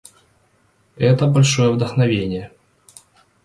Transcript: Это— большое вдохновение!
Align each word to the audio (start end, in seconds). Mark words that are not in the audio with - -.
Это— 0.97 1.27
большое 1.27 1.71
вдохновение! 1.71 2.49